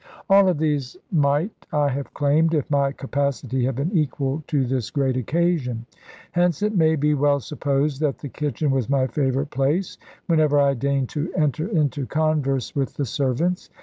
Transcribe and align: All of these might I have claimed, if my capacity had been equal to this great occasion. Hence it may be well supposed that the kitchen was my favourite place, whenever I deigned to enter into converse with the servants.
All 0.31 0.49
of 0.49 0.57
these 0.57 0.97
might 1.11 1.53
I 1.71 1.87
have 1.89 2.11
claimed, 2.15 2.55
if 2.55 2.71
my 2.71 2.91
capacity 2.91 3.65
had 3.65 3.75
been 3.75 3.95
equal 3.95 4.43
to 4.47 4.65
this 4.65 4.89
great 4.89 5.15
occasion. 5.15 5.85
Hence 6.31 6.63
it 6.63 6.75
may 6.75 6.95
be 6.95 7.13
well 7.13 7.39
supposed 7.39 8.01
that 8.01 8.17
the 8.17 8.27
kitchen 8.29 8.71
was 8.71 8.89
my 8.89 9.05
favourite 9.05 9.51
place, 9.51 9.99
whenever 10.25 10.59
I 10.59 10.73
deigned 10.73 11.09
to 11.09 11.31
enter 11.35 11.67
into 11.67 12.07
converse 12.07 12.75
with 12.75 12.95
the 12.95 13.05
servants. 13.05 13.69